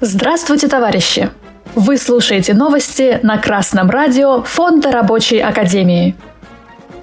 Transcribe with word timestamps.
Здравствуйте, 0.00 0.68
товарищи! 0.68 1.28
Вы 1.74 1.96
слушаете 1.96 2.54
новости 2.54 3.18
на 3.24 3.36
Красном 3.36 3.90
радио 3.90 4.44
Фонда 4.44 4.92
Рабочей 4.92 5.40
Академии. 5.40 6.14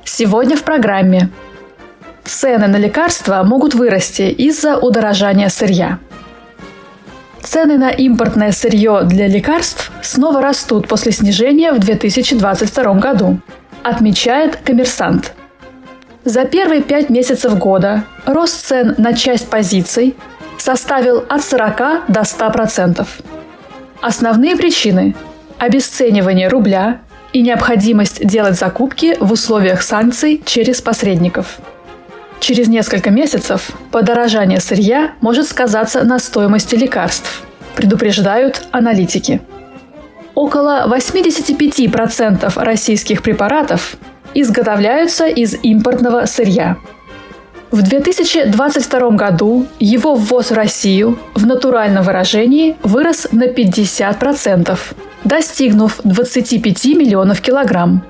Сегодня 0.06 0.56
в 0.56 0.64
программе. 0.64 1.30
Цены 2.24 2.68
на 2.68 2.78
лекарства 2.78 3.44
могут 3.44 3.74
вырасти 3.74 4.22
из-за 4.22 4.78
удорожания 4.78 5.50
сырья. 5.50 6.00
Цены 7.44 7.78
на 7.78 7.90
импортное 7.90 8.54
сырье 8.54 9.02
для 9.04 9.28
лекарств 9.28 9.92
снова 10.02 10.42
растут 10.42 10.88
после 10.88 11.12
снижения 11.12 11.74
в 11.74 11.80
2022 11.80 12.94
году, 12.94 13.40
отмечает 13.84 14.56
коммерсант. 14.56 15.34
За 16.24 16.46
первые 16.46 16.82
пять 16.82 17.10
месяцев 17.10 17.58
года 17.58 18.06
рост 18.26 18.66
цен 18.66 18.96
на 18.98 19.14
часть 19.14 19.50
позиций 19.50 20.16
составил 20.66 21.24
от 21.30 21.44
40 21.44 22.08
до 22.08 22.22
100%. 22.22 23.08
Основные 24.02 24.56
причины– 24.56 25.16
обесценивание 25.60 26.48
рубля 26.48 27.02
и 27.34 27.44
необходимость 27.44 28.26
делать 28.26 28.58
закупки 28.58 29.16
в 29.20 29.32
условиях 29.32 29.84
санкций 29.84 30.42
через 30.44 30.82
посредников. 30.82 31.60
Через 32.40 32.68
несколько 32.68 33.12
месяцев 33.12 33.70
подорожание 33.92 34.60
сырья 34.60 35.14
может 35.22 35.48
сказаться 35.48 36.04
на 36.04 36.18
стоимости 36.18 36.74
лекарств, 36.74 37.44
предупреждают 37.76 38.64
аналитики. 38.72 39.42
Около 40.34 40.88
85% 40.88 42.52
российских 42.56 43.22
препаратов 43.22 43.98
изготовляются 44.34 45.28
из 45.28 45.56
импортного 45.62 46.26
сырья– 46.26 46.78
в 47.72 47.82
2022 47.82 49.10
году 49.12 49.66
его 49.80 50.16
ввоз 50.16 50.52
в 50.52 50.54
Россию 50.54 51.20
в 51.34 51.46
натуральном 51.46 52.04
выражении 52.04 52.78
вырос 52.84 53.28
на 53.32 53.46
50%, 53.46 54.78
достигнув 55.24 56.00
25 56.04 56.86
миллионов 56.86 57.42
килограмм. 57.42 58.04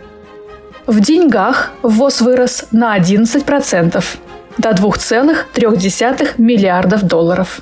В 0.86 1.00
деньгах 1.00 1.72
ввоз 1.82 2.22
вырос 2.22 2.66
на 2.72 2.98
11%, 2.98 4.04
до 4.58 4.70
2,3 4.70 6.28
миллиардов 6.38 7.04
долларов. 7.04 7.62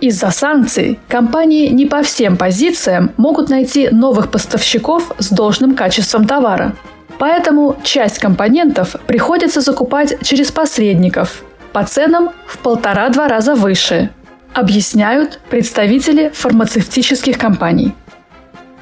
Из-за 0.00 0.30
санкций 0.30 0.98
компании 1.08 1.68
не 1.68 1.86
по 1.86 2.02
всем 2.02 2.36
позициям 2.36 3.12
могут 3.16 3.48
найти 3.48 3.88
новых 3.90 4.30
поставщиков 4.30 5.12
с 5.18 5.30
должным 5.30 5.74
качеством 5.74 6.26
товара– 6.26 6.74
Поэтому 7.24 7.78
часть 7.82 8.18
компонентов 8.18 8.96
приходится 9.06 9.62
закупать 9.62 10.14
через 10.22 10.52
посредников 10.52 11.42
по 11.72 11.82
ценам 11.82 12.32
в 12.46 12.58
полтора-два 12.58 13.28
раза 13.28 13.54
выше, 13.54 14.10
объясняют 14.52 15.40
представители 15.48 16.28
фармацевтических 16.34 17.38
компаний. 17.38 17.94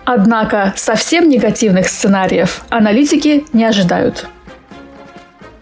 Однако 0.05 0.73
совсем 0.75 1.29
негативных 1.29 1.87
сценариев 1.89 2.65
аналитики 2.69 3.47
не 3.53 3.65
ожидают. 3.65 4.27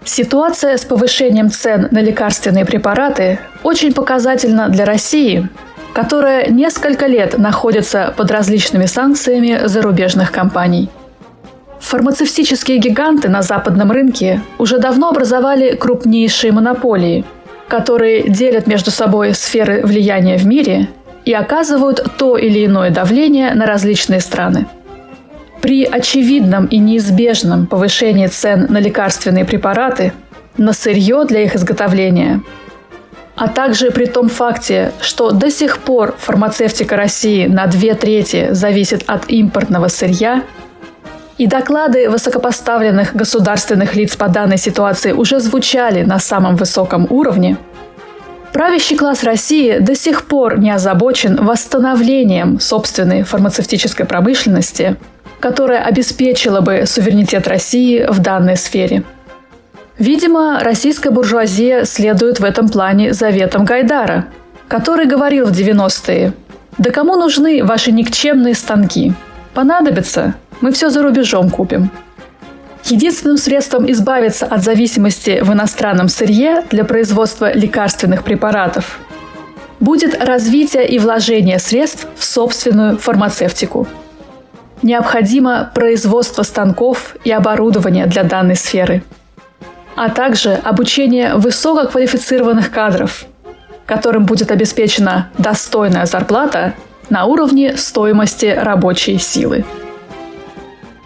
Ситуация 0.07 0.79
с 0.79 0.87
повышением 0.87 1.51
цен 1.51 1.89
на 1.91 2.01
лекарственные 2.01 2.65
препараты 2.65 3.41
очень 3.63 3.93
показательна 3.93 4.71
для 4.71 4.87
России, 4.87 5.51
которая 5.93 6.49
несколько 6.49 7.07
лет 7.07 7.37
находится 7.37 8.15
под 8.17 8.31
различными 8.31 8.87
санкциями 8.87 9.67
зарубежных 9.67 10.33
компаний– 10.33 10.89
Фармацевтические 11.81 12.79
гиганты 12.79 13.29
на 13.29 13.43
западном 13.43 13.91
рынке 13.91 14.43
уже 14.59 14.79
давно 14.79 15.09
образовали 15.09 15.75
крупнейшие 15.75 16.53
монополии, 16.53 17.25
которые 17.69 18.29
делят 18.29 18.67
между 18.67 18.91
собой 18.91 19.35
сферы 19.35 19.81
влияния 19.83 20.37
в 20.37 20.47
мире 20.47 20.89
и 21.25 21.33
оказывают 21.33 22.07
то 22.19 22.37
или 22.37 22.67
иное 22.67 22.91
давление 22.91 23.55
на 23.55 23.67
различные 23.67 24.21
страны. 24.21 24.67
При 25.63 25.85
очевидном 25.85 26.67
и 26.67 26.79
неизбежном 26.79 27.67
повышении 27.67 28.27
цен 28.27 28.67
на 28.69 28.79
лекарственные 28.79 29.45
препараты, 29.45 30.13
на 30.57 30.73
сырье 30.73 31.25
для 31.27 31.43
их 31.43 31.57
изготовления, 31.57 32.43
а 33.37 33.49
также 33.49 33.91
при 33.91 34.05
том 34.05 34.29
факте, 34.29 34.93
что 35.01 35.31
до 35.31 35.51
сих 35.51 35.79
пор 35.79 36.15
фармацевтика 36.19 36.97
России 36.97 37.47
на 37.47 37.67
две 37.67 37.95
трети 37.95 38.49
зависит 38.53 39.03
от 39.07 39.31
импортного 39.31 39.89
сырья– 39.89 40.43
и 41.41 41.47
доклады 41.47 42.11
высокопоставленных 42.11 43.17
государственных 43.17 43.97
лиц 43.97 44.15
по 44.15 44.29
данной 44.29 44.59
ситуации 44.59 45.13
уже 45.13 45.41
звучали 45.41 46.03
на 46.03 46.19
самом 46.19 46.57
высоком 46.57 47.07
уровне. 47.09 47.57
Правящий 48.53 48.95
класс 48.95 49.25
России 49.25 49.79
до 49.79 49.95
сих 49.95 50.27
пор 50.27 50.59
не 50.59 50.71
озабочен 50.71 51.43
восстановлением 51.43 52.61
собственной 52.61 53.23
фармацевтической 53.23 54.05
промышленности, 54.05 54.97
которая 55.41 55.83
обеспечила 55.83 56.61
бы 56.61 56.83
суверенитет 56.85 57.49
России 57.49 58.05
в 58.07 58.19
данной 58.19 58.59
сфере. 58.59 59.03
Видимо, 59.97 60.61
российская 60.61 61.11
буржуазия 61.11 61.85
следует 61.85 62.39
в 62.39 62.45
этом 62.45 62.69
плане 62.69 63.15
заветам 63.15 63.65
Гайдара, 63.65 64.27
который 64.69 65.07
говорил 65.07 65.47
в 65.47 65.53
90-е 65.53 66.35
«Да 66.77 66.91
кому 66.91 67.17
нужны 67.17 67.65
ваши 67.65 67.93
никчемные 67.93 68.55
станки? 68.55 69.15
Понадобится, 69.55 70.35
мы 70.61 70.73
все 70.73 70.91
за 70.91 71.03
рубежом 71.03 71.51
купим. 71.51 71.91
Единственным 72.85 73.37
средством 73.37 73.91
избавиться 73.91 74.47
от 74.47 74.63
зависимости 74.63 75.41
в 75.43 75.53
иностранном 75.53 76.09
сырье 76.09 76.65
для 76.71 76.85
производства 76.85 77.53
лекарственных 77.53 78.25
препаратов 78.25 78.99
будет 79.79 80.23
развитие 80.23 80.89
и 80.89 80.99
вложение 80.99 81.59
средств 81.59 82.07
в 82.17 82.25
собственную 82.25 82.99
фармацевтику. 82.99 83.87
Необходимо 84.83 85.71
производство 85.75 86.43
станков 86.43 87.17
и 87.25 87.31
оборудования 87.31 88.07
для 88.07 88.25
данной 88.25 88.57
сферы, 88.57 89.03
а 89.95 90.09
также 90.09 90.55
обучение 90.55 91.35
высококвалифицированных 91.35 92.71
кадров, 92.71 93.27
которым 93.85 94.25
будет 94.25 94.51
обеспечена 94.51 95.29
достойная 95.37 96.07
зарплата 96.07 96.75
на 97.11 97.27
уровне 97.27 97.77
стоимости 97.77 98.47
рабочей 98.47 99.19
силы. 99.19 99.65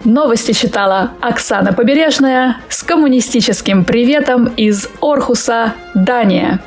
Новости 0.04 0.52
читала 0.52 1.12
Оксана 1.20 1.72
Побережная 1.72 2.58
с 2.68 2.82
коммунистическим 2.82 3.84
приветом 3.84 4.46
из 4.56 4.88
Орхуса, 5.00 5.74
Дания. 5.94 6.60